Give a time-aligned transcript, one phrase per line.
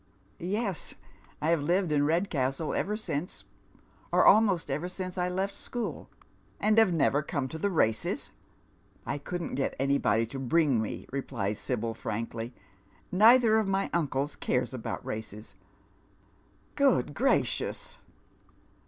[0.39, 0.95] "Yes,
[1.43, 3.43] I have lived in Kedcastle ever since—
[4.11, 6.09] or almost ever since, I left school."
[6.59, 8.31] '"And have never come to the races?""
[9.05, 12.51] I couldn't get anybody to bring me," replies Sibyl, frankly."
[13.11, 15.53] Neither of my uncles care about races.
[16.73, 17.99] Good gracious